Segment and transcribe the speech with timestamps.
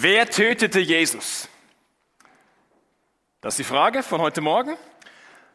[0.00, 1.48] Wer tötete Jesus?
[3.40, 4.76] Das ist die Frage von heute Morgen.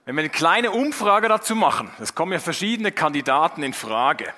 [0.04, 4.34] Wenn wir eine kleine Umfrage dazu machen, es kommen ja verschiedene Kandidaten in Frage,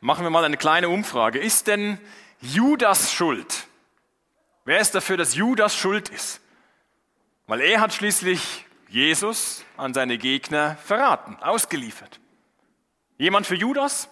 [0.00, 1.40] machen wir mal eine kleine Umfrage.
[1.40, 1.98] Ist denn
[2.42, 3.66] Judas schuld?
[4.64, 6.40] Wer ist dafür, dass Judas schuld ist?
[7.48, 12.20] Weil er hat schließlich Jesus an seine Gegner verraten, ausgeliefert.
[13.18, 14.08] Jemand für Judas?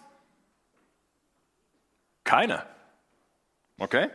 [2.25, 2.66] Keiner.
[3.79, 4.11] Okay.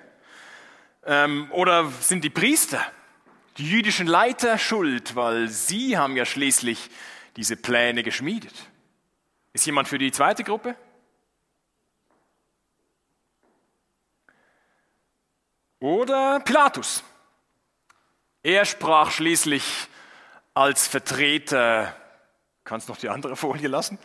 [1.08, 2.86] Ähm, oder sind die Priester,
[3.57, 6.89] die jüdischen Leiter schuld, weil sie haben ja schließlich
[7.38, 8.54] diese Pläne geschmiedet?
[9.54, 10.75] Ist jemand für die zweite Gruppe?
[15.80, 17.04] Oder Pilatus.
[18.44, 19.88] Er sprach schließlich
[20.54, 21.96] als Vertreter,
[22.66, 23.97] kannst noch die andere Folie lassen?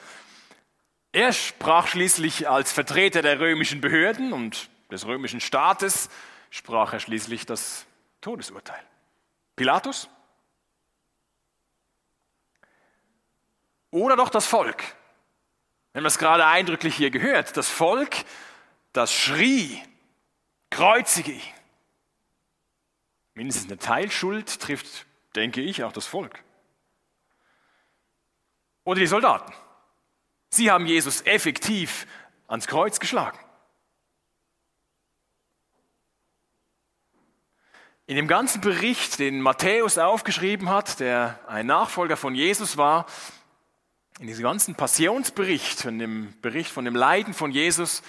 [1.11, 6.09] Er sprach schließlich als Vertreter der römischen Behörden und des römischen Staates,
[6.53, 7.87] sprach er schließlich das
[8.21, 8.85] Todesurteil.
[9.57, 10.09] Pilatus?
[13.91, 14.83] Oder doch das Volk?
[15.93, 17.57] Wir haben es gerade eindrücklich hier gehört.
[17.57, 18.17] Das Volk,
[18.93, 19.83] das schrie,
[20.71, 21.43] kreuzige ihn.
[23.35, 26.45] Mindestens eine Teilschuld trifft, denke ich, auch das Volk.
[28.85, 29.55] Oder die Soldaten.
[30.51, 32.07] Sie haben Jesus effektiv
[32.47, 33.39] ans Kreuz geschlagen.
[38.13, 43.07] In dem ganzen Bericht, den Matthäus aufgeschrieben hat, der ein Nachfolger von Jesus war,
[44.21, 48.03] in diesem ganzen Passionsbericht, in dem Bericht von dem Leiden von Jesus,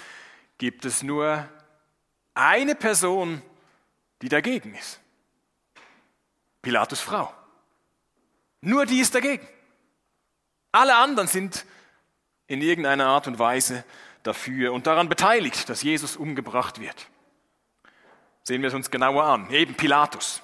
[0.57, 1.47] gibt es nur
[2.33, 3.41] eine Person,
[4.21, 4.99] die dagegen ist.
[6.61, 7.33] Pilatus Frau.
[8.59, 9.47] Nur die ist dagegen.
[10.73, 11.65] Alle anderen sind
[12.47, 13.85] in irgendeiner Art und Weise
[14.23, 17.07] dafür und daran beteiligt, dass Jesus umgebracht wird.
[18.45, 19.49] Sehen wir es uns genauer an.
[19.51, 20.41] Eben Pilatus.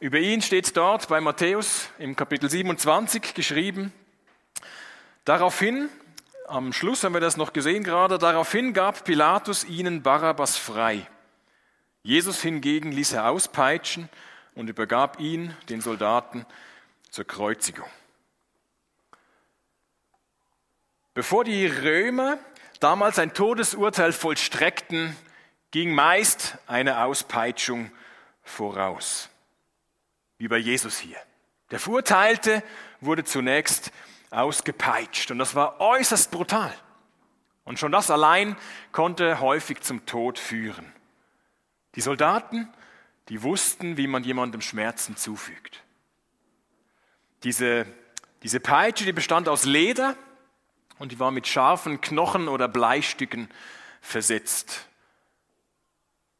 [0.00, 3.92] Über ihn steht dort bei Matthäus im Kapitel 27 geschrieben.
[5.24, 5.88] Daraufhin,
[6.48, 11.06] am Schluss haben wir das noch gesehen gerade, daraufhin gab Pilatus ihnen Barabbas frei.
[12.02, 14.08] Jesus hingegen ließ er auspeitschen
[14.56, 16.44] und übergab ihn den Soldaten
[17.10, 17.88] zur Kreuzigung.
[21.14, 22.38] Bevor die Römer
[22.80, 25.16] damals ein Todesurteil vollstreckten,
[25.70, 27.90] ging meist eine Auspeitschung
[28.42, 29.28] voraus,
[30.38, 31.18] wie bei Jesus hier.
[31.70, 32.62] Der Verurteilte
[33.00, 33.90] wurde zunächst
[34.30, 36.72] ausgepeitscht und das war äußerst brutal.
[37.64, 38.56] Und schon das allein
[38.92, 40.92] konnte häufig zum Tod führen.
[41.96, 42.72] Die Soldaten
[43.28, 45.82] die wussten, wie man jemandem Schmerzen zufügt.
[47.42, 47.86] Diese,
[48.42, 50.16] diese Peitsche, die bestand aus Leder
[50.98, 53.48] und die war mit scharfen Knochen oder Bleistücken
[54.00, 54.86] versetzt.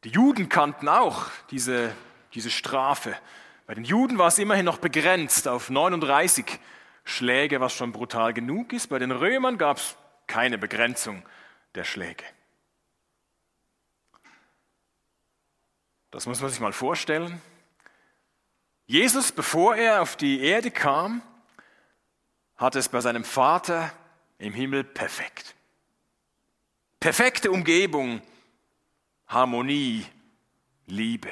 [0.07, 1.93] Die Juden kannten auch diese,
[2.33, 3.13] diese Strafe.
[3.65, 6.45] Bei den Juden war es immerhin noch begrenzt auf 39
[7.03, 8.87] Schläge, was schon brutal genug ist.
[8.87, 11.23] Bei den Römern gab es keine Begrenzung
[11.75, 12.23] der Schläge.
[16.11, 17.41] Das muss man sich mal vorstellen.
[18.85, 21.21] Jesus, bevor er auf die Erde kam,
[22.55, 23.91] hatte es bei seinem Vater
[24.37, 25.53] im Himmel perfekt.
[27.01, 28.21] Perfekte Umgebung,
[29.27, 30.05] Harmonie,
[30.85, 31.31] Liebe,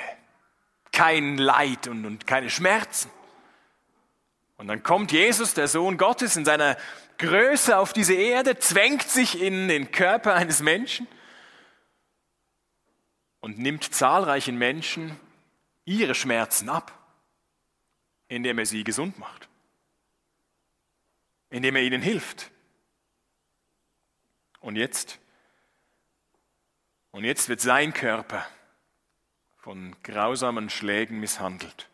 [0.92, 3.10] kein Leid und, und keine Schmerzen.
[4.58, 6.78] Und dann kommt Jesus, der Sohn Gottes, in seiner
[7.18, 11.08] Größe auf diese Erde, zwängt sich in den Körper eines Menschen
[13.40, 15.20] und nimmt zahlreichen Menschen
[15.86, 16.98] ihre Schmerzen ab,
[18.28, 19.48] indem er sie gesund macht,
[21.50, 22.52] indem er ihnen hilft.
[24.62, 25.20] Und jetzt,
[27.16, 28.46] und jetzt wird sein Körper
[29.56, 31.88] von grausamen Schlägen misshandelt.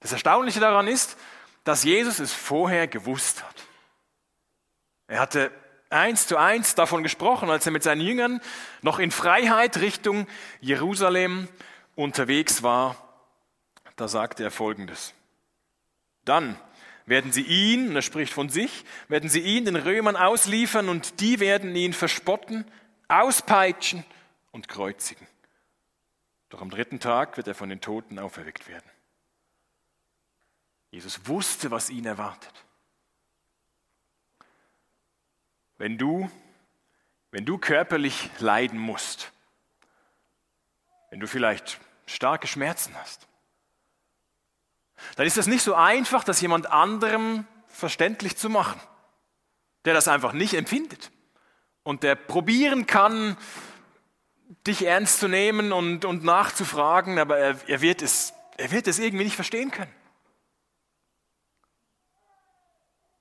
[0.00, 1.16] Das Erstaunliche daran ist,
[1.64, 3.54] dass Jesus es vorher gewusst hat.
[5.06, 5.50] Er hatte
[5.88, 8.42] eins zu eins davon gesprochen, als er mit seinen Jüngern
[8.82, 10.26] noch in Freiheit Richtung
[10.60, 11.48] Jerusalem
[11.94, 12.96] unterwegs war.
[13.96, 15.14] Da sagte er Folgendes.
[16.26, 16.60] Dann
[17.08, 21.20] werden sie ihn, und er spricht von sich, werden sie ihn den Römern ausliefern und
[21.20, 22.64] die werden ihn verspotten,
[23.08, 24.04] auspeitschen
[24.52, 25.26] und kreuzigen.
[26.50, 28.90] Doch am dritten Tag wird er von den Toten auferweckt werden.
[30.90, 32.64] Jesus wusste, was ihn erwartet.
[35.78, 36.28] wenn du,
[37.30, 39.32] wenn du körperlich leiden musst,
[41.10, 43.27] wenn du vielleicht starke Schmerzen hast,
[45.16, 48.80] dann ist das nicht so einfach, das jemand anderem verständlich zu machen,
[49.84, 51.10] der das einfach nicht empfindet
[51.82, 53.36] und der probieren kann,
[54.66, 58.98] dich ernst zu nehmen und, und nachzufragen, aber er, er, wird es, er wird es
[58.98, 59.94] irgendwie nicht verstehen können.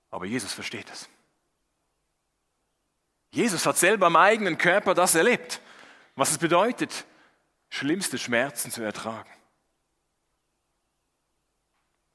[0.09, 1.09] Aber Jesus versteht es.
[3.31, 5.61] Jesus hat selber am eigenen Körper das erlebt,
[6.15, 7.05] was es bedeutet,
[7.69, 9.29] schlimmste Schmerzen zu ertragen.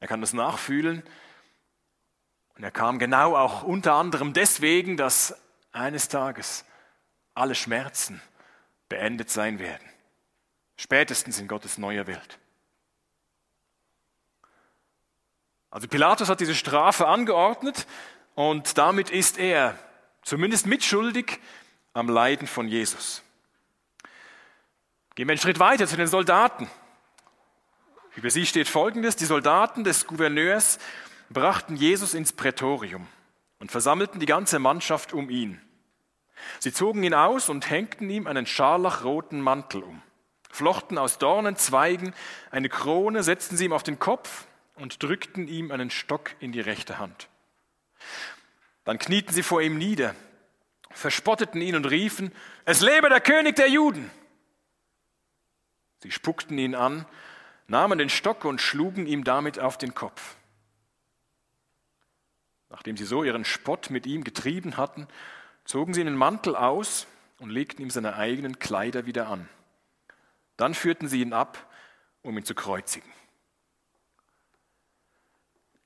[0.03, 1.05] Er kann das nachfühlen
[2.57, 5.41] und er kam genau auch unter anderem deswegen, dass
[5.71, 6.65] eines Tages
[7.35, 8.21] alle Schmerzen
[8.89, 9.89] beendet sein werden.
[10.77, 12.41] Spätestens in Gottes neuer Welt.
[15.71, 17.87] Also Pilatus hat diese Strafe angeordnet
[18.35, 19.79] und damit ist er
[20.23, 21.39] zumindest mitschuldig
[21.93, 23.23] am Leiden von Jesus.
[25.15, 26.69] Gehen wir einen Schritt weiter zu den Soldaten.
[28.15, 29.17] Über sie steht Folgendes.
[29.17, 30.79] Die Soldaten des Gouverneurs
[31.31, 33.07] brachten Jesus ins Prätorium
[33.59, 35.61] und versammelten die ganze Mannschaft um ihn.
[36.59, 40.03] Sie zogen ihn aus und hängten ihm einen scharlachroten Mantel um,
[40.51, 42.15] flochten aus Dornenzweigen
[42.51, 46.61] eine Krone, setzten sie ihm auf den Kopf und drückten ihm einen Stock in die
[46.61, 47.29] rechte Hand.
[48.85, 50.15] Dann knieten sie vor ihm nieder,
[50.91, 52.33] verspotteten ihn und riefen,
[52.65, 54.11] es lebe der König der Juden.
[56.03, 57.07] Sie spuckten ihn an,
[57.69, 60.37] nahmen den Stock und schlugen ihm damit auf den Kopf.
[62.71, 65.07] Nachdem sie so ihren Spott mit ihm getrieben hatten,
[65.65, 67.07] zogen sie den Mantel aus
[67.39, 69.49] und legten ihm seine eigenen Kleider wieder an.
[70.57, 71.71] Dann führten sie ihn ab,
[72.23, 73.11] um ihn zu kreuzigen.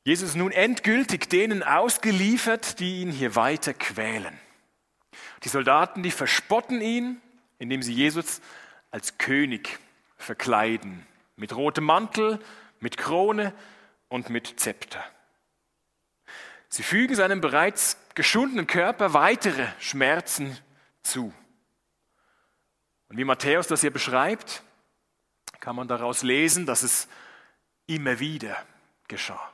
[0.05, 4.39] Jesus ist nun endgültig denen ausgeliefert, die ihn hier weiter quälen.
[5.43, 7.21] Die Soldaten, die verspotten ihn,
[7.59, 8.41] indem sie Jesus
[8.93, 9.79] als König
[10.17, 11.05] verkleiden,
[11.37, 12.41] mit rotem Mantel,
[12.81, 13.55] mit Krone
[14.09, 15.05] und mit Zepter.
[16.69, 20.59] Sie fügen seinem bereits geschundenen Körper weitere Schmerzen
[21.03, 21.33] zu.
[23.09, 24.63] Und wie Matthäus das hier beschreibt,
[25.61, 27.09] kann man daraus lesen, dass es
[27.87, 28.57] immer wieder
[29.09, 29.53] geschah.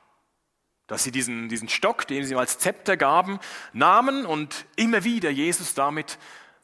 [0.87, 3.39] Dass sie diesen, diesen Stock, den sie ihm als Zepter gaben,
[3.73, 6.17] nahmen und immer wieder Jesus damit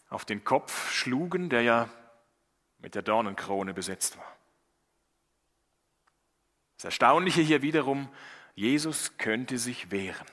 [0.09, 1.89] auf den Kopf schlugen, der ja
[2.79, 4.38] mit der Dornenkrone besetzt war.
[6.79, 8.07] Das Erstaunliche hier wiederum,
[8.55, 10.25] Jesus könnte sich wehren.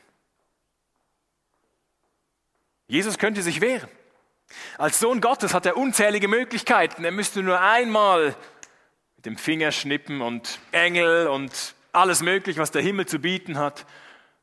[2.87, 3.91] Jesus könnte sich wehren.
[4.79, 7.05] Als Sohn Gottes hat er unzählige Möglichkeiten.
[7.05, 8.37] Er müsste nur einmal
[9.17, 13.85] mit dem Finger schnippen und Engel und alles Mögliche, was der Himmel zu bieten hat,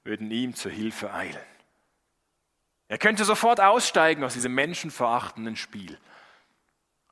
[0.04, 1.38] würden ihm zur Hilfe eilen.
[2.90, 5.98] Er könnte sofort aussteigen aus diesem menschenverachtenden Spiel.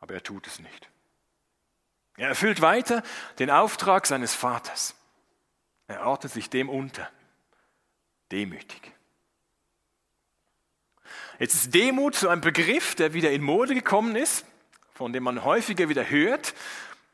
[0.02, 0.91] Aber er tut es nicht.
[2.22, 3.02] Er erfüllt weiter
[3.40, 4.94] den Auftrag seines Vaters.
[5.88, 7.10] Er ordnet sich dem unter.
[8.32, 8.80] Demütig.
[11.40, 14.46] Jetzt ist Demut so ein Begriff, der wieder in Mode gekommen ist,
[14.94, 16.54] von dem man häufiger wieder hört.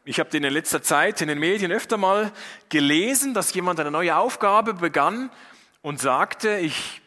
[0.04, 2.34] Ich habe den in letzter Zeit in den Medien öfter mal
[2.68, 5.32] gelesen, dass jemand eine neue Aufgabe begann
[5.82, 7.02] und sagte, ich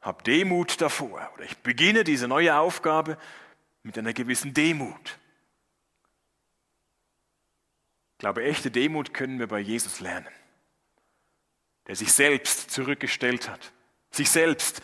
[0.00, 3.18] habe Demut davor oder ich beginne diese neue Aufgabe
[3.82, 5.18] mit einer gewissen Demut.
[8.11, 10.28] Ich glaube, echte Demut können wir bei Jesus lernen,
[11.88, 13.72] der sich selbst zurückgestellt hat,
[14.12, 14.80] sich selbst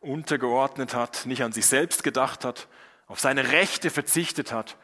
[0.00, 2.68] untergeordnet hat, nicht an sich selbst gedacht hat,
[3.06, 4.76] auf seine Rechte verzichtet hat,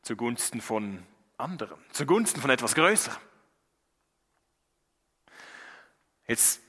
[0.00, 1.02] zugunsten von
[1.36, 3.20] anderen, zugunsten von etwas Größerem.
[6.26, 6.62] Jetzt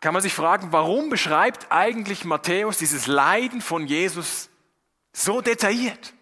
[0.00, 4.48] kann man sich fragen, warum beschreibt eigentlich Matthäus dieses Leiden von Jesus
[5.12, 6.14] so detailliert?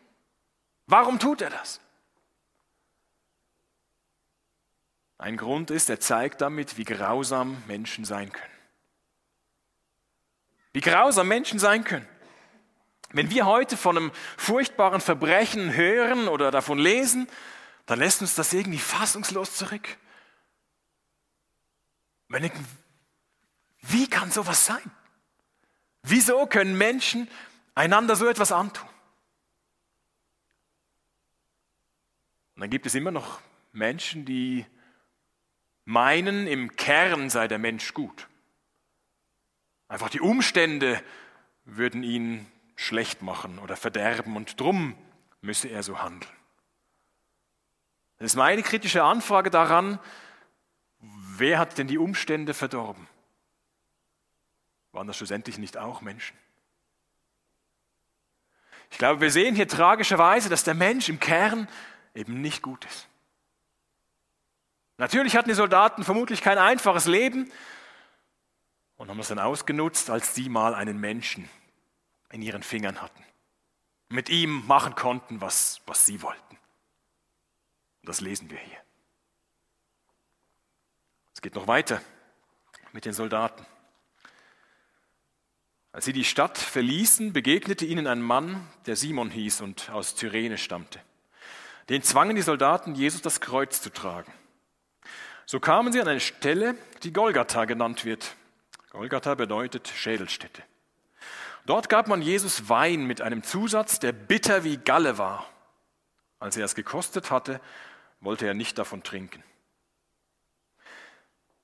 [0.89, 1.81] Warum tut er das?
[5.19, 8.53] Ein Grund ist, er zeigt damit, wie grausam Menschen sein können.
[10.73, 12.09] Wie grausam Menschen sein können.
[13.13, 17.29] Wenn wir heute von einem furchtbaren Verbrechen hören oder davon lesen,
[17.87, 19.87] dann lässt uns das irgendwie fassungslos zurück.
[22.29, 22.67] Wir denken,
[23.83, 24.91] wie kann sowas sein?
[26.03, 27.29] Wieso können Menschen
[27.77, 28.89] einander so etwas antun?
[32.57, 33.41] Und dann gibt es immer noch
[33.73, 34.67] Menschen, die
[35.85, 38.29] meinen, im Kern sei der Mensch gut.
[39.89, 41.03] Einfach die Umstände
[41.65, 44.97] würden ihn schlecht machen oder verderben und drum
[45.41, 46.33] müsse er so handeln.
[48.19, 49.99] Das ist meine kritische Anfrage daran,
[50.99, 53.07] wer hat denn die Umstände verdorben?
[54.93, 56.37] Waren das schlussendlich nicht auch Menschen?
[58.91, 61.69] Ich glaube, wir sehen hier tragischerweise, dass der Mensch im Kern
[62.15, 63.09] eben nicht gut ist.
[64.97, 67.51] Natürlich hatten die Soldaten vermutlich kein einfaches Leben,
[68.97, 71.49] und haben es dann ausgenutzt, als sie mal einen Menschen
[72.31, 73.25] in ihren Fingern hatten.
[74.11, 76.59] mit ihm machen konnten, was, was sie wollten.
[78.05, 78.79] Das lesen wir hier.
[81.35, 82.01] Es geht noch weiter
[82.93, 83.67] mit den Soldaten.
[85.91, 90.59] Als sie die Stadt verließen, begegnete ihnen ein Mann, der Simon hieß und aus Cyrene
[90.59, 91.01] stammte.
[91.89, 94.33] Den zwangen die Soldaten, Jesus das Kreuz zu tragen.
[95.47, 98.37] So kamen sie an eine Stelle, die Golgatha genannt wird.
[98.91, 100.63] Golgatha bedeutet Schädelstätte.
[101.67, 105.49] Dort gab man Jesus Wein mit einem Zusatz, der bitter wie Galle war.
[106.39, 107.61] Als er es gekostet hatte,
[108.21, 109.43] wollte er nicht davon trinken.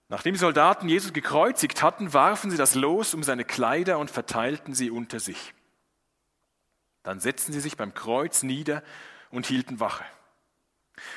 [0.08, 4.74] Nachdem die Soldaten Jesus gekreuzigt hatten, warfen sie das Los um seine Kleider und verteilten
[4.74, 5.54] sie unter sich.
[7.02, 8.82] Dann setzten sie sich beim Kreuz nieder
[9.30, 10.04] und hielten Wache.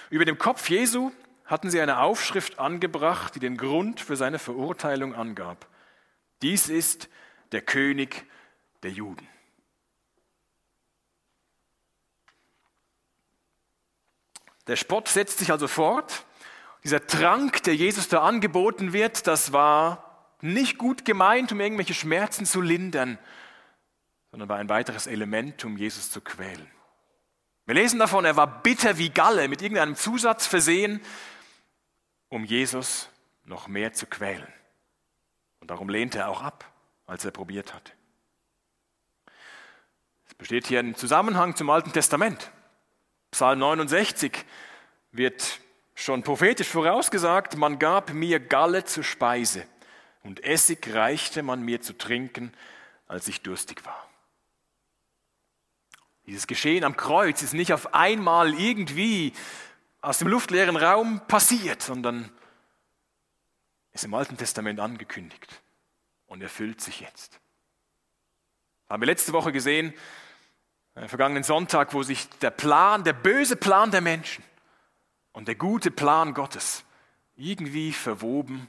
[0.10, 1.12] Über dem Kopf Jesu
[1.46, 5.68] hatten sie eine Aufschrift angebracht, die den Grund für seine Verurteilung angab.
[6.42, 7.10] Dies ist
[7.52, 8.26] der König
[8.84, 9.28] der Juden.
[14.68, 16.26] Der Spott setzt sich also fort.
[16.84, 22.46] Dieser Trank, der Jesus da angeboten wird, das war nicht gut gemeint, um irgendwelche Schmerzen
[22.46, 23.18] zu lindern,
[24.32, 26.70] sondern war ein weiteres Element, um Jesus zu quälen.
[27.66, 31.02] Wir lesen davon, er war bitter wie Galle, mit irgendeinem Zusatz versehen,
[32.34, 33.10] um Jesus
[33.46, 34.52] noch mehr zu quälen.
[35.60, 36.66] Und darum lehnte er auch ab,
[37.06, 37.92] als er probiert hatte.
[40.26, 42.52] Es besteht hier ein Zusammenhang zum Alten Testament.
[43.30, 44.46] Psalm 69
[45.12, 45.60] wird
[45.94, 49.68] schon prophetisch vorausgesagt, man gab mir Galle zur Speise
[50.24, 52.52] und Essig reichte man mir zu trinken,
[53.08, 54.10] als ich durstig war.
[56.26, 59.34] Dieses Geschehen am Kreuz ist nicht auf einmal irgendwie
[60.04, 62.30] aus dem luftleeren Raum passiert, sondern
[63.94, 65.62] ist im Alten Testament angekündigt
[66.26, 67.40] und erfüllt sich jetzt.
[68.90, 69.94] Haben wir letzte Woche gesehen,
[70.96, 74.44] äh, vergangenen Sonntag, wo sich der Plan, der böse Plan der Menschen
[75.32, 76.84] und der gute Plan Gottes
[77.36, 78.68] irgendwie verwoben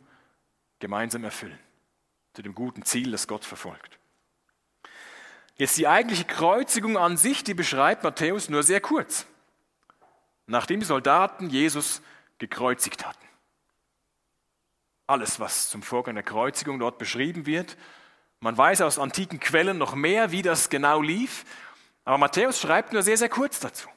[0.79, 1.59] gemeinsam erfüllen,
[2.33, 3.99] zu dem guten Ziel, das Gott verfolgt.
[5.57, 9.27] Jetzt die eigentliche Kreuzigung an sich, die beschreibt Matthäus nur sehr kurz,
[10.47, 12.03] nachdem die Soldaten Jesus
[12.39, 13.25] gekreuzigt hatten.
[15.07, 17.77] Alles, was zum Vorgang der Kreuzigung dort beschrieben wird,
[18.41, 21.45] man weiß aus antiken Quellen noch mehr, wie das genau lief,
[22.05, 23.89] aber Matthäus schreibt nur sehr, sehr kurz dazu.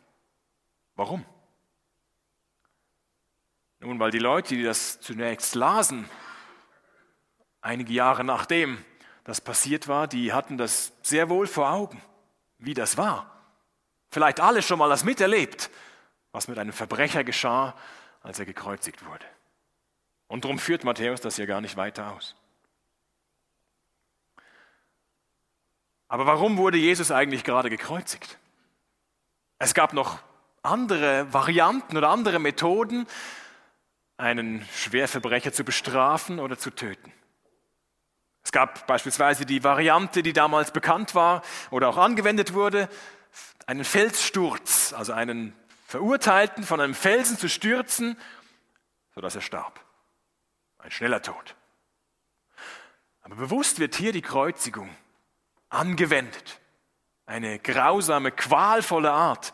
[0.95, 1.25] Warum?
[3.79, 6.09] Nun, weil die Leute, die das zunächst lasen,
[7.61, 8.83] einige Jahre nachdem
[9.23, 12.01] das passiert war, die hatten das sehr wohl vor Augen,
[12.57, 13.29] wie das war.
[14.09, 15.69] Vielleicht alle schon mal das miterlebt,
[16.37, 17.73] was mit einem Verbrecher geschah,
[18.21, 19.25] als er gekreuzigt wurde.
[20.27, 22.35] Und darum führt Matthäus das ja gar nicht weiter aus.
[26.07, 28.37] Aber warum wurde Jesus eigentlich gerade gekreuzigt?
[29.57, 30.19] Es gab noch
[30.61, 33.07] andere Varianten oder andere Methoden,
[34.17, 37.11] einen Schwerverbrecher zu bestrafen oder zu töten.
[38.43, 41.41] Es gab beispielsweise die Variante, die damals bekannt war
[41.71, 42.89] oder auch angewendet wurde,
[43.65, 45.53] einen Felssturz, also einen
[45.87, 48.19] Verurteilten von einem Felsen zu stürzen,
[49.15, 49.79] sodass er starb.
[50.79, 51.55] Ein schneller Tod.
[53.21, 54.93] Aber bewusst wird hier die Kreuzigung
[55.69, 56.59] angewendet.
[57.25, 59.53] Eine grausame, qualvolle Art,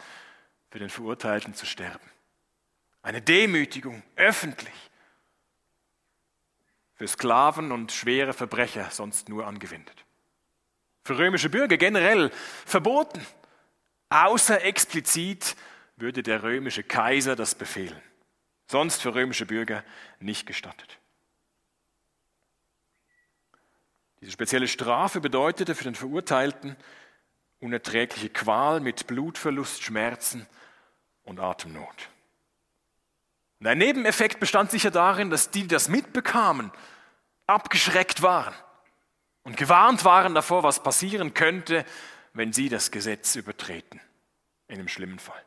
[0.71, 2.09] für den Verurteilten zu sterben.
[3.03, 4.73] Eine Demütigung, öffentlich
[6.95, 10.03] für Sklaven und schwere Verbrecher sonst nur angewendet.
[11.03, 12.31] Für römische Bürger generell
[12.65, 13.23] verboten.
[14.09, 15.55] Außer explizit
[16.03, 18.01] würde der römische Kaiser das befehlen.
[18.67, 19.83] Sonst für römische Bürger
[20.19, 21.00] nicht gestattet.
[24.19, 26.75] Diese spezielle Strafe bedeutete für den Verurteilten
[27.60, 30.45] unerträgliche Qual mit Blutverlust, Schmerzen
[31.24, 32.10] und Atemnot.
[33.60, 36.72] Und ein Nebeneffekt bestand sicher darin, dass die, die das mitbekamen,
[37.48, 38.53] abgeschreckt waren
[39.43, 41.86] und gewarnt waren davor, was passieren könnte,
[42.33, 44.01] wenn sie das Gesetz übertreten,
[44.67, 45.43] in einem schlimmen Fall.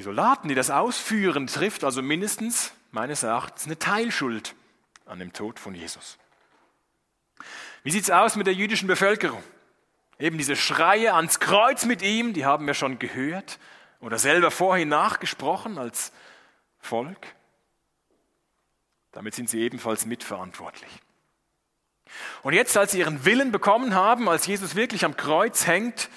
[0.00, 4.54] Die Soldaten, die das ausführen, trifft also mindestens, meines Erachtens, eine Teilschuld
[5.04, 6.16] an dem Tod von Jesus.
[7.82, 9.42] Wie sieht es aus mit der jüdischen Bevölkerung?
[10.18, 13.58] Eben diese Schreie ans Kreuz mit ihm, die haben wir schon gehört
[14.00, 16.12] oder selber vorhin nachgesprochen als
[16.78, 17.34] Volk.
[19.12, 20.90] Damit sind sie ebenfalls mitverantwortlich.
[22.40, 26.08] Und jetzt, als sie ihren Willen bekommen haben, als Jesus wirklich am Kreuz hängt,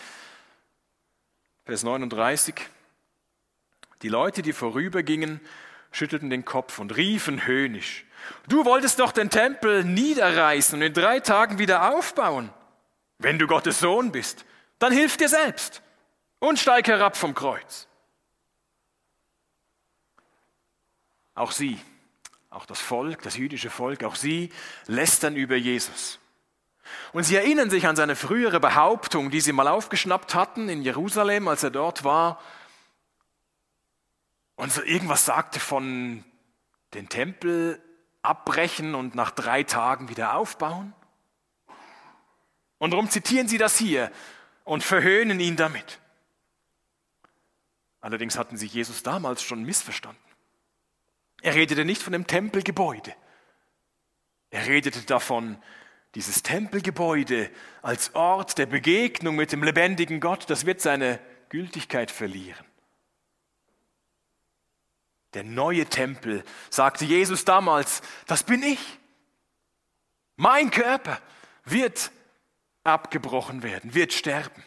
[1.65, 2.55] Vers 39,
[4.03, 5.41] die Leute, die vorübergingen,
[5.91, 8.05] schüttelten den Kopf und riefen höhnisch,
[8.48, 12.51] du wolltest doch den Tempel niederreißen und in drei Tagen wieder aufbauen.
[13.17, 14.45] Wenn du Gottes Sohn bist,
[14.79, 15.81] dann hilf dir selbst
[16.39, 17.88] und steig herab vom Kreuz.
[21.36, 21.79] Auch sie,
[22.50, 24.51] auch das Volk, das jüdische Volk, auch sie
[24.88, 26.19] lästern über Jesus.
[27.13, 31.48] Und sie erinnern sich an seine frühere Behauptung, die sie mal aufgeschnappt hatten in Jerusalem,
[31.48, 32.41] als er dort war.
[34.55, 36.24] Und so irgendwas sagte von
[36.93, 37.81] den Tempel
[38.22, 40.93] abbrechen und nach drei Tagen wieder aufbauen.
[42.77, 44.12] Und darum zitieren sie das hier
[44.63, 46.00] und verhöhnen ihn damit.
[48.01, 50.22] Allerdings hatten sie Jesus damals schon missverstanden.
[51.41, 53.15] Er redete nicht von dem Tempelgebäude.
[54.50, 55.57] Er redete davon,
[56.15, 57.50] dieses Tempelgebäude
[57.81, 61.19] als Ort der Begegnung mit dem lebendigen Gott, das wird seine
[61.50, 62.65] Gültigkeit verlieren.
[65.33, 68.79] Der neue Tempel, sagte Jesus damals, das bin ich.
[70.35, 71.19] Mein Körper
[71.65, 72.11] wird
[72.83, 74.63] abgebrochen werden, wird sterben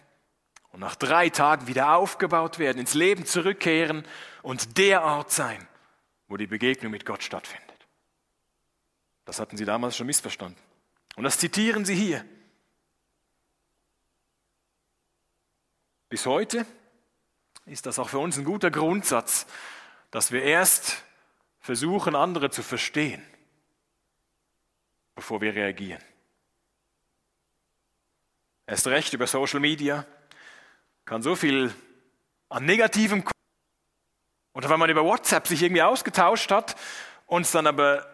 [0.73, 4.07] und nach drei Tagen wieder aufgebaut werden, ins Leben zurückkehren
[4.43, 5.67] und der Ort sein,
[6.29, 7.67] wo die Begegnung mit Gott stattfindet.
[9.25, 10.61] Das hatten sie damals schon missverstanden.
[11.17, 12.25] Und das zitieren sie hier.
[16.09, 16.65] Bis heute
[17.65, 19.47] ist das auch für uns ein guter Grundsatz,
[20.17, 21.05] dass wir erst
[21.61, 23.23] versuchen, andere zu verstehen,
[25.15, 26.03] bevor wir reagieren.
[28.67, 30.07] Erst recht über Social Media
[31.05, 31.71] kann so viel
[32.49, 33.25] an negativem
[34.55, 36.77] oder wenn man über WhatsApp sich irgendwie ausgetauscht hat
[37.27, 38.09] und es dann aber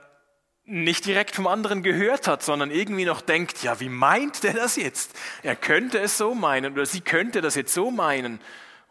[0.65, 4.75] nicht direkt vom anderen gehört hat, sondern irgendwie noch denkt, ja, wie meint der das
[4.75, 5.17] jetzt?
[5.45, 8.41] Er könnte es so meinen oder sie könnte das jetzt so meinen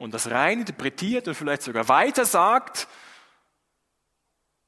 [0.01, 2.87] und das rein interpretiert und vielleicht sogar weiter sagt,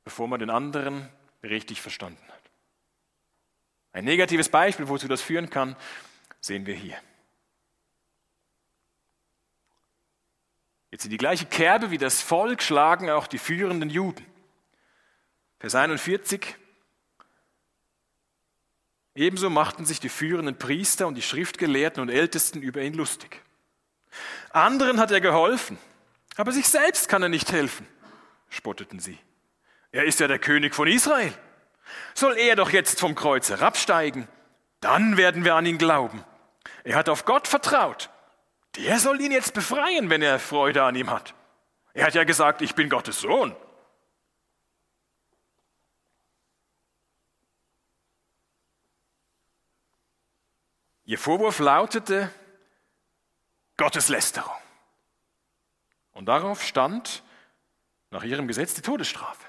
[0.03, 1.09] bevor man den anderen
[1.41, 2.41] richtig verstanden hat.
[3.93, 5.75] Ein negatives Beispiel, wozu das führen kann,
[6.39, 6.97] sehen wir hier.
[10.91, 14.23] Jetzt in die gleiche Kerbe wie das Volk schlagen auch die führenden Juden.
[15.59, 16.55] Vers 41.
[19.15, 23.41] Ebenso machten sich die führenden Priester und die Schriftgelehrten und Ältesten über ihn lustig.
[24.51, 25.77] Anderen hat er geholfen,
[26.35, 27.87] aber sich selbst kann er nicht helfen,
[28.49, 29.17] spotteten sie.
[29.91, 31.33] Er ist ja der König von Israel.
[32.13, 34.27] Soll er doch jetzt vom Kreuz herabsteigen?
[34.79, 36.23] Dann werden wir an ihn glauben.
[36.83, 38.09] Er hat auf Gott vertraut
[38.75, 41.33] der soll ihn jetzt befreien, wenn er Freude an ihm hat.
[41.93, 43.55] Er hat ja gesagt, ich bin Gottes Sohn.
[51.05, 52.31] Ihr Vorwurf lautete
[53.77, 54.55] Gotteslästerung.
[56.13, 57.23] Und darauf stand
[58.11, 59.45] nach ihrem Gesetz die Todesstrafe.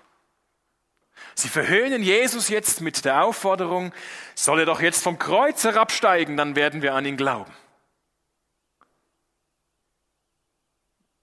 [1.35, 3.93] Sie verhöhnen Jesus jetzt mit der Aufforderung,
[4.35, 7.53] soll er doch jetzt vom Kreuz herabsteigen, dann werden wir an ihn glauben.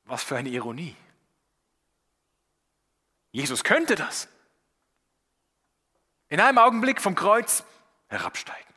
[0.05, 0.95] Was für eine Ironie.
[3.31, 4.27] Jesus könnte das.
[6.27, 7.63] In einem Augenblick vom Kreuz
[8.09, 8.73] herabsteigen.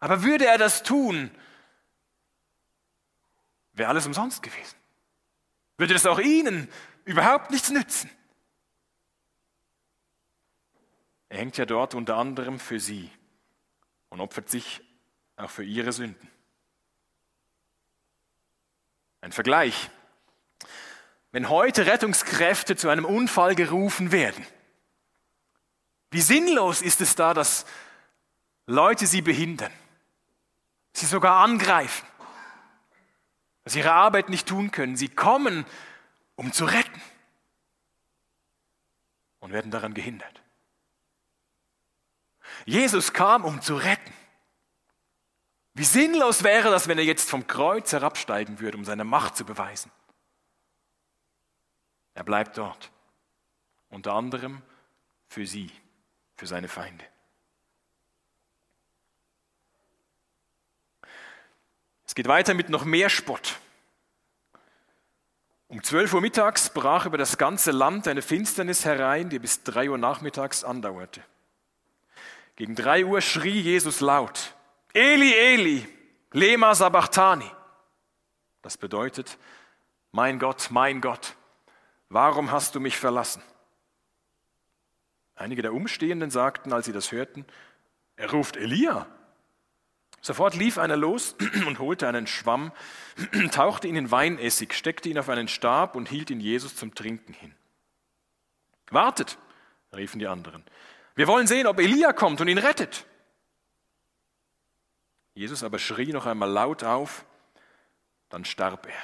[0.00, 1.30] Aber würde er das tun,
[3.72, 4.76] wäre alles umsonst gewesen.
[5.76, 6.68] Würde das auch Ihnen
[7.04, 8.10] überhaupt nichts nützen.
[11.28, 13.10] Er hängt ja dort unter anderem für Sie
[14.10, 14.82] und opfert sich
[15.36, 16.30] auch für Ihre Sünden.
[19.22, 19.90] Ein Vergleich.
[21.30, 24.46] Wenn heute Rettungskräfte zu einem Unfall gerufen werden,
[26.10, 27.64] wie sinnlos ist es da, dass
[28.66, 29.72] Leute sie behindern,
[30.92, 32.06] sie sogar angreifen,
[33.64, 34.96] dass sie ihre Arbeit nicht tun können.
[34.96, 35.64] Sie kommen,
[36.36, 37.00] um zu retten
[39.40, 40.42] und werden daran gehindert.
[42.64, 44.12] Jesus kam, um zu retten.
[45.74, 49.44] Wie sinnlos wäre das, wenn er jetzt vom Kreuz herabsteigen würde, um seine Macht zu
[49.44, 49.90] beweisen.
[52.14, 52.90] Er bleibt dort,
[53.88, 54.60] unter anderem
[55.28, 55.70] für sie,
[56.36, 57.04] für seine Feinde.
[62.12, 63.58] Es geht weiter mit noch mehr Spott.
[65.66, 69.88] Um 12 Uhr mittags brach über das ganze Land eine Finsternis herein, die bis 3
[69.88, 71.24] Uhr nachmittags andauerte.
[72.56, 74.54] Gegen 3 Uhr schrie Jesus laut,
[74.92, 75.88] Eli, Eli,
[76.32, 77.50] lema sabachthani.
[78.60, 79.38] Das bedeutet,
[80.10, 81.34] mein Gott, mein Gott,
[82.10, 83.42] warum hast du mich verlassen?
[85.34, 87.46] Einige der Umstehenden sagten, als sie das hörten,
[88.16, 89.06] er ruft Elia.
[90.22, 91.34] Sofort lief einer los
[91.66, 92.72] und holte einen Schwamm,
[93.50, 97.34] tauchte ihn in Weinessig, steckte ihn auf einen Stab und hielt ihn Jesus zum Trinken
[97.34, 97.54] hin.
[98.90, 99.36] Wartet,
[99.94, 100.64] riefen die anderen.
[101.16, 103.04] Wir wollen sehen, ob Elia kommt und ihn rettet.
[105.34, 107.24] Jesus aber schrie noch einmal laut auf,
[108.28, 109.02] dann starb er.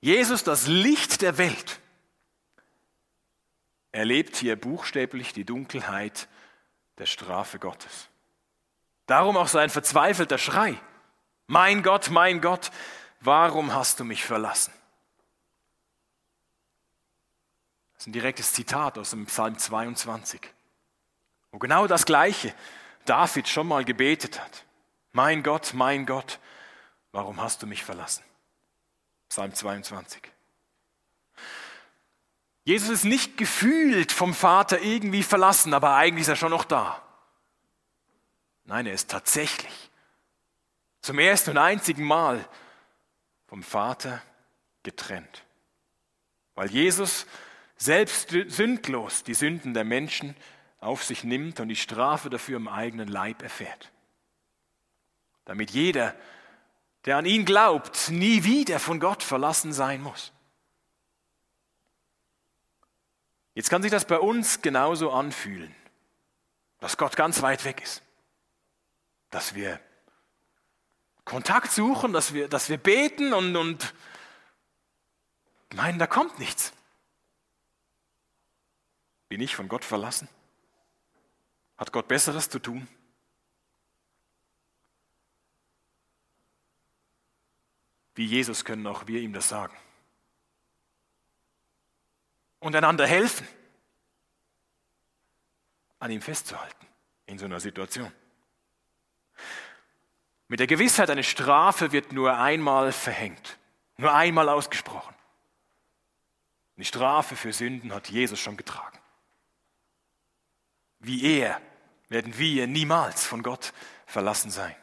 [0.00, 1.80] Jesus, das Licht der Welt,
[3.92, 6.28] erlebt hier buchstäblich die Dunkelheit
[6.98, 8.08] der Strafe Gottes.
[9.06, 10.78] Darum auch sein verzweifelter Schrei.
[11.46, 12.70] Mein Gott, mein Gott,
[13.20, 14.72] warum hast du mich verlassen?
[17.94, 20.40] Das ist ein direktes Zitat aus dem Psalm 22,
[21.50, 22.54] wo genau das Gleiche
[23.06, 24.64] David schon mal gebetet hat.
[25.12, 26.38] Mein Gott, mein Gott,
[27.12, 28.22] warum hast du mich verlassen?
[29.30, 30.22] Psalm 22.
[32.68, 37.02] Jesus ist nicht gefühlt vom Vater irgendwie verlassen, aber eigentlich ist er schon noch da.
[38.66, 39.72] Nein, er ist tatsächlich
[41.00, 42.46] zum ersten und einzigen Mal
[43.46, 44.22] vom Vater
[44.82, 45.46] getrennt.
[46.56, 47.24] Weil Jesus
[47.78, 50.36] selbst sündlos die Sünden der Menschen
[50.78, 53.90] auf sich nimmt und die Strafe dafür im eigenen Leib erfährt.
[55.46, 56.14] Damit jeder,
[57.06, 60.34] der an ihn glaubt, nie wieder von Gott verlassen sein muss.
[63.58, 65.74] Jetzt kann sich das bei uns genauso anfühlen,
[66.78, 68.04] dass Gott ganz weit weg ist,
[69.30, 69.80] dass wir
[71.24, 73.94] Kontakt suchen, dass wir, dass wir beten und, und
[75.74, 76.72] meinen, da kommt nichts.
[79.28, 80.28] Bin ich von Gott verlassen?
[81.78, 82.86] Hat Gott Besseres zu tun?
[88.14, 89.76] Wie Jesus können auch wir ihm das sagen.
[92.60, 93.46] Und einander helfen,
[95.98, 96.86] an ihm festzuhalten
[97.26, 98.12] in so einer Situation.
[100.48, 103.58] Mit der Gewissheit, eine Strafe wird nur einmal verhängt,
[103.96, 105.14] nur einmal ausgesprochen.
[106.76, 108.98] Die Strafe für Sünden hat Jesus schon getragen.
[111.00, 111.60] Wie er
[112.08, 113.72] werden wir niemals von Gott
[114.06, 114.74] verlassen sein.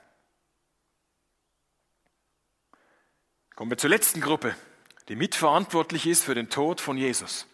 [3.56, 4.56] Kommen wir zur letzten Gruppe,
[5.08, 7.48] die mitverantwortlich ist für den Tod von Jesus.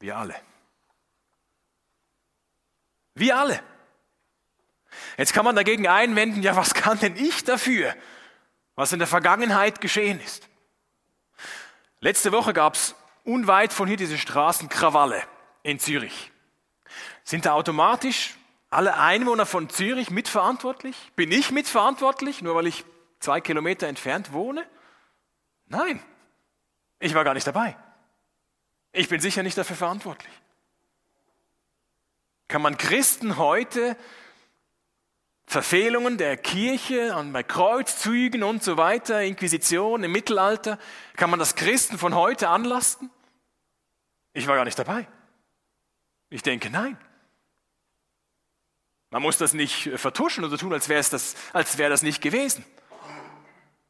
[0.00, 0.36] Wir alle.
[3.14, 3.60] Wir alle.
[5.16, 7.94] Jetzt kann man dagegen einwenden, ja, was kann denn ich dafür,
[8.76, 10.48] was in der Vergangenheit geschehen ist?
[12.00, 15.22] Letzte Woche gab es unweit von hier diese Straßenkrawalle
[15.64, 16.30] in Zürich.
[17.24, 18.36] Sind da automatisch
[18.70, 20.96] alle Einwohner von Zürich mitverantwortlich?
[21.16, 22.84] Bin ich mitverantwortlich, nur weil ich
[23.18, 24.64] zwei Kilometer entfernt wohne?
[25.66, 26.00] Nein,
[27.00, 27.76] ich war gar nicht dabei.
[28.92, 30.32] Ich bin sicher nicht dafür verantwortlich.
[32.48, 33.96] Kann man Christen heute
[35.46, 40.78] Verfehlungen der Kirche bei Kreuzzügen und so weiter, Inquisition im Mittelalter,
[41.16, 43.10] kann man das Christen von heute anlasten?
[44.34, 45.08] Ich war gar nicht dabei.
[46.30, 46.98] Ich denke, nein.
[49.10, 52.20] Man muss das nicht äh, vertuschen oder tun, als wäre das, als wäre das nicht
[52.20, 52.64] gewesen.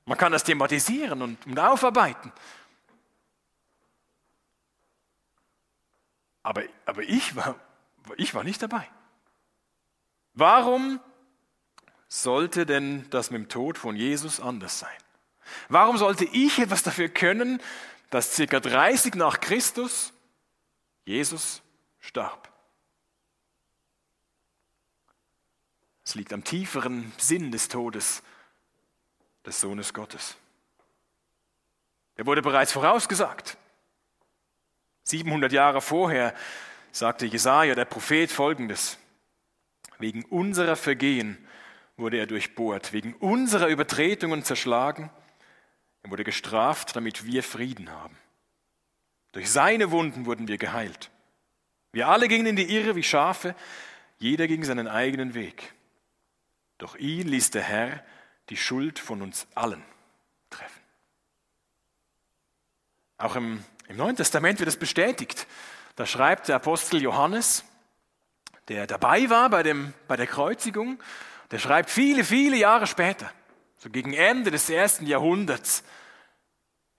[0.04, 2.32] Man kann das thematisieren und, und aufarbeiten.
[6.48, 7.56] Aber, aber ich, war,
[8.16, 8.88] ich war nicht dabei.
[10.32, 10.98] Warum
[12.08, 14.96] sollte denn das mit dem Tod von Jesus anders sein?
[15.68, 17.60] Warum sollte ich etwas dafür können,
[18.08, 20.14] dass circa 30 nach Christus
[21.04, 21.60] Jesus
[21.98, 22.50] starb?
[26.02, 28.22] Es liegt am tieferen Sinn des Todes
[29.44, 30.38] des Sohnes Gottes.
[32.16, 33.58] Er wurde bereits vorausgesagt.
[35.08, 36.34] 700 Jahre vorher
[36.92, 38.98] sagte Jesaja, der Prophet, folgendes:
[39.98, 41.38] Wegen unserer Vergehen
[41.96, 45.10] wurde er durchbohrt, wegen unserer Übertretungen zerschlagen.
[46.02, 48.16] Er wurde gestraft, damit wir Frieden haben.
[49.32, 51.10] Durch seine Wunden wurden wir geheilt.
[51.92, 53.54] Wir alle gingen in die Irre wie Schafe,
[54.18, 55.72] jeder ging seinen eigenen Weg.
[56.78, 58.04] Doch ihn ließ der Herr
[58.50, 59.82] die Schuld von uns allen
[60.50, 60.82] treffen.
[63.16, 65.46] Auch im, im Neuen Testament wird es bestätigt.
[65.96, 67.64] Da schreibt der Apostel Johannes,
[68.68, 71.02] der dabei war bei, dem, bei der Kreuzigung,
[71.50, 73.32] der schreibt viele, viele Jahre später,
[73.78, 75.82] so gegen Ende des ersten Jahrhunderts,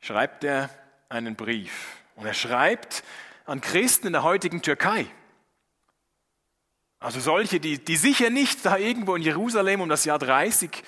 [0.01, 0.71] schreibt er
[1.09, 1.97] einen Brief.
[2.15, 3.03] Und er schreibt
[3.45, 5.05] an Christen in der heutigen Türkei.
[6.99, 10.83] Also solche, die, die sicher nicht da irgendwo in Jerusalem um das Jahr 30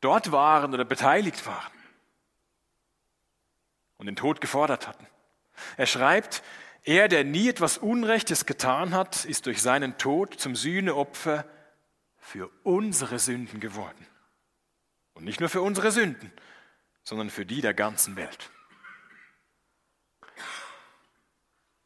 [0.00, 1.77] dort waren oder beteiligt waren
[3.98, 5.06] und den Tod gefordert hatten.
[5.76, 6.42] Er schreibt,
[6.84, 11.44] er, der nie etwas Unrechtes getan hat, ist durch seinen Tod zum Sühneopfer
[12.16, 14.06] für unsere Sünden geworden.
[15.14, 16.32] Und nicht nur für unsere Sünden,
[17.02, 18.50] sondern für die der ganzen Welt.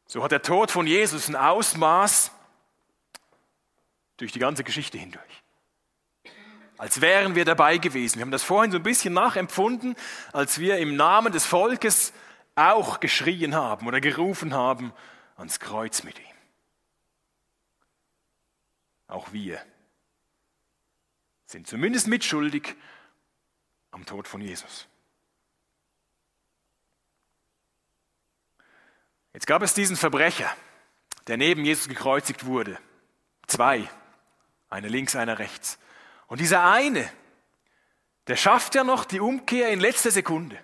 [0.06, 2.30] So hat der Tod von Jesus ein Ausmaß,
[4.18, 5.41] durch die ganze Geschichte hindurch.
[6.82, 8.16] Als wären wir dabei gewesen.
[8.16, 9.94] Wir haben das vorhin so ein bisschen nachempfunden,
[10.32, 12.12] als wir im Namen des Volkes
[12.56, 14.92] auch geschrien haben oder gerufen haben
[15.36, 16.34] ans Kreuz mit ihm.
[19.06, 19.64] Auch wir
[21.46, 22.74] sind zumindest mitschuldig
[23.92, 24.88] am Tod von Jesus.
[29.34, 30.52] Jetzt gab es diesen Verbrecher,
[31.28, 32.76] der neben Jesus gekreuzigt wurde.
[33.46, 33.88] Zwei,
[34.68, 35.78] eine links, einer rechts.
[36.32, 37.12] Und dieser eine,
[38.26, 40.58] der schafft ja noch die Umkehr in letzter Sekunde.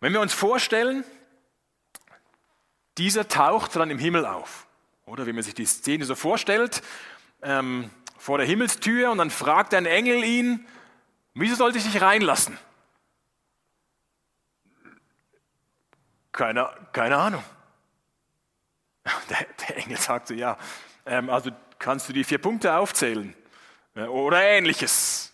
[0.00, 1.04] Wenn wir uns vorstellen,
[2.96, 4.66] dieser taucht dann im Himmel auf.
[5.04, 6.80] Oder wie man sich die Szene so vorstellt,
[7.42, 10.66] ähm, vor der Himmelstür und dann fragt ein Engel ihn,
[11.34, 12.56] wieso sollte ich dich reinlassen?
[16.32, 17.44] Keine, keine Ahnung.
[19.28, 20.56] Der, der, Engel sagte, ja,
[21.04, 23.34] ähm, also kannst du die vier Punkte aufzählen
[24.06, 25.32] oder ähnliches.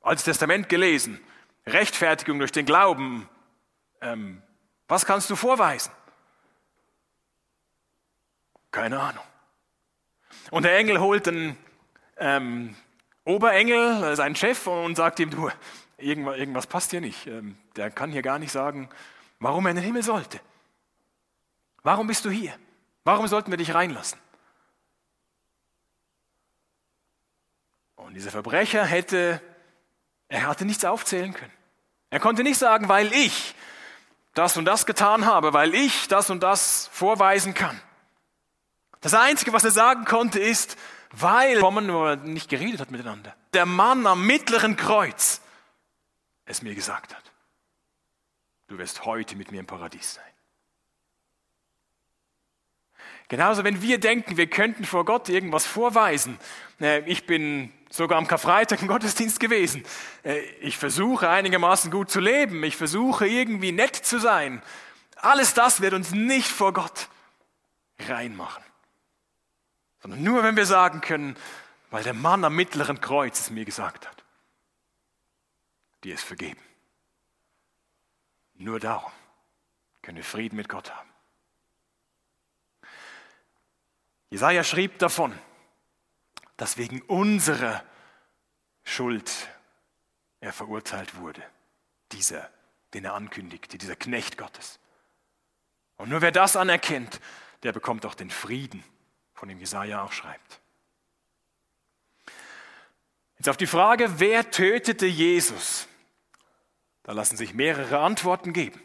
[0.00, 1.20] Altes Testament gelesen,
[1.66, 3.28] Rechtfertigung durch den Glauben.
[4.00, 4.42] Ähm,
[4.88, 5.92] was kannst du vorweisen?
[8.70, 9.24] Keine Ahnung.
[10.50, 11.56] Und der Engel holt den
[12.18, 12.76] ähm,
[13.24, 15.50] Oberengel, seinen Chef, und sagt ihm, du,
[15.98, 17.26] irgendwas, irgendwas passt hier nicht.
[17.26, 18.88] Ähm, der kann hier gar nicht sagen,
[19.40, 20.40] warum er in den Himmel sollte.
[21.82, 22.54] Warum bist du hier?
[23.04, 24.18] Warum sollten wir dich reinlassen?
[27.96, 29.42] Und dieser Verbrecher hätte,
[30.28, 31.52] er hatte nichts aufzählen können.
[32.10, 33.54] Er konnte nicht sagen, weil ich
[34.34, 37.80] das und das getan habe, weil ich das und das vorweisen kann.
[39.00, 40.76] Das Einzige, was er sagen konnte, ist,
[41.10, 43.34] weil er nicht geredet hat miteinander.
[43.52, 45.40] Der Mann am mittleren Kreuz
[46.44, 47.32] es mir gesagt hat.
[48.68, 50.24] Du wirst heute mit mir im Paradies sein.
[53.28, 56.38] Genauso, wenn wir denken, wir könnten vor Gott irgendwas vorweisen.
[56.80, 59.84] Äh, ich bin sogar am Karfreitag im Gottesdienst gewesen.
[60.22, 62.62] Äh, ich versuche einigermaßen gut zu leben.
[62.62, 64.62] Ich versuche irgendwie nett zu sein.
[65.16, 67.08] Alles das wird uns nicht vor Gott
[67.98, 68.62] reinmachen.
[70.00, 71.36] Sondern nur, wenn wir sagen können,
[71.90, 74.24] weil der Mann am mittleren Kreuz es mir gesagt hat.
[76.04, 76.60] Dir ist vergeben.
[78.54, 79.10] Nur darum
[80.02, 81.08] können wir Frieden mit Gott haben.
[84.36, 85.32] Jesaja schrieb davon,
[86.58, 87.82] dass wegen unserer
[88.84, 89.32] Schuld
[90.40, 91.42] er verurteilt wurde.
[92.12, 92.50] Dieser,
[92.92, 94.78] den er ankündigte, dieser Knecht Gottes.
[95.96, 97.18] Und nur wer das anerkennt,
[97.62, 98.84] der bekommt auch den Frieden,
[99.32, 100.60] von dem Jesaja auch schreibt.
[103.38, 105.88] Jetzt auf die Frage, wer tötete Jesus?
[107.04, 108.82] Da lassen sich mehrere Antworten geben.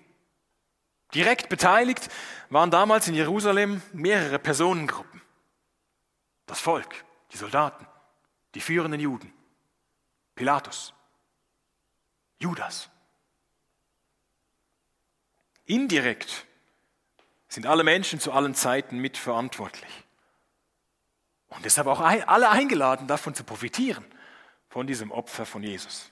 [1.14, 2.08] Direkt beteiligt
[2.50, 5.11] waren damals in Jerusalem mehrere Personengruppen.
[6.52, 7.88] Das Volk, die Soldaten,
[8.56, 9.34] die führenden Juden,
[10.36, 10.94] Pilatus,
[12.40, 12.90] Judas.
[15.64, 16.46] Indirekt
[17.48, 20.04] sind alle Menschen zu allen Zeiten mitverantwortlich.
[21.48, 24.04] Und deshalb auch alle eingeladen, davon zu profitieren,
[24.68, 26.12] von diesem Opfer von Jesus.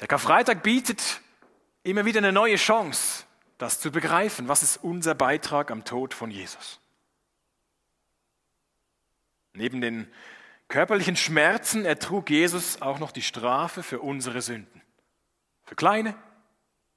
[0.00, 1.22] Der Karfreitag bietet
[1.82, 3.24] immer wieder eine neue Chance,
[3.56, 4.48] das zu begreifen.
[4.48, 6.81] Was ist unser Beitrag am Tod von Jesus?
[9.54, 10.10] Neben den
[10.68, 14.80] körperlichen Schmerzen ertrug Jesus auch noch die Strafe für unsere Sünden.
[15.64, 16.14] Für kleine,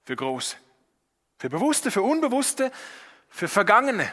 [0.04, 0.56] für große,
[1.38, 2.72] für bewusste, für unbewusste,
[3.28, 4.12] für vergangene,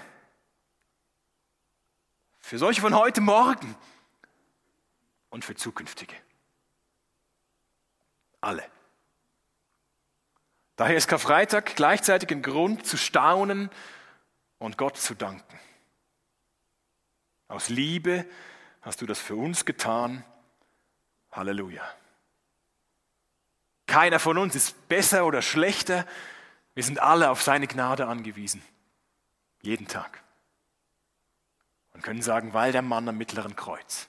[2.41, 3.77] für solche von heute Morgen
[5.31, 6.15] und für zukünftige.
[8.41, 8.65] Alle.
[10.77, 13.71] Daher ist Karfreitag gleichzeitig ein Grund zu staunen
[14.59, 15.61] und Gott zu danken.
[17.53, 18.25] Aus Liebe
[18.81, 20.25] hast du das für uns getan.
[21.31, 21.83] Halleluja.
[23.87, 26.07] Keiner von uns ist besser oder schlechter.
[26.73, 28.63] Wir sind alle auf seine Gnade angewiesen.
[29.61, 30.23] Jeden Tag.
[31.93, 34.09] Und können sagen, weil der Mann am mittleren Kreuz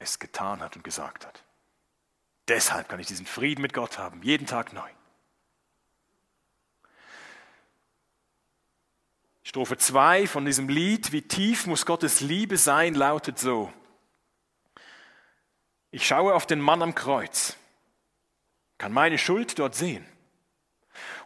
[0.00, 1.44] es getan hat und gesagt hat.
[2.48, 4.90] Deshalb kann ich diesen Frieden mit Gott haben, jeden Tag neu.
[9.48, 13.72] Strophe 2 von diesem Lied, wie tief muss Gottes Liebe sein, lautet so.
[15.90, 17.56] Ich schaue auf den Mann am Kreuz,
[18.76, 20.06] kann meine Schuld dort sehen.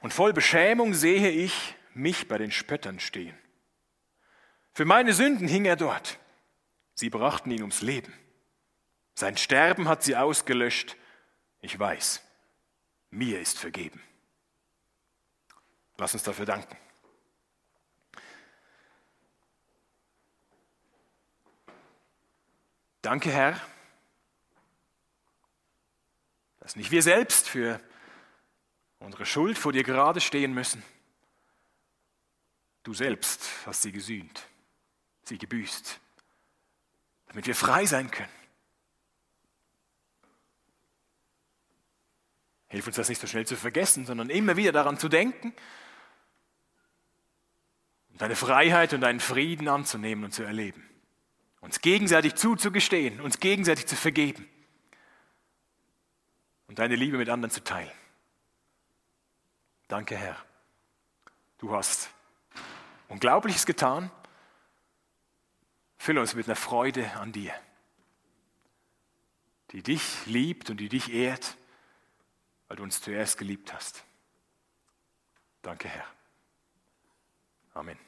[0.02, 3.36] Und voll Beschämung sehe ich mich bei den Spöttern stehen.
[4.72, 6.20] Für meine Sünden hing er dort.
[6.94, 8.14] Sie brachten ihn ums Leben.
[9.16, 10.96] Sein Sterben hat sie ausgelöscht.
[11.60, 12.22] Ich weiß,
[13.10, 14.00] mir ist vergeben.
[15.96, 16.76] Lass uns dafür danken.
[23.02, 23.60] Danke, Herr,
[26.60, 27.80] dass nicht wir selbst für
[29.00, 30.84] unsere Schuld vor dir gerade stehen müssen.
[32.84, 34.46] Du selbst hast sie gesühnt,
[35.24, 36.00] sie gebüßt,
[37.26, 38.32] damit wir frei sein können.
[42.68, 45.52] Hilf uns das nicht so schnell zu vergessen, sondern immer wieder daran zu denken
[48.10, 50.88] und deine Freiheit und deinen Frieden anzunehmen und zu erleben.
[51.62, 54.46] Uns gegenseitig zuzugestehen, uns gegenseitig zu vergeben
[56.66, 57.92] und deine Liebe mit anderen zu teilen.
[59.88, 60.36] Danke, Herr.
[61.58, 62.10] Du hast
[63.08, 64.10] Unglaubliches getan.
[65.98, 67.52] Fülle uns mit einer Freude an dir,
[69.70, 71.56] die dich liebt und die dich ehrt,
[72.66, 74.02] weil du uns zuerst geliebt hast.
[75.60, 76.06] Danke, Herr.
[77.74, 77.98] Amen.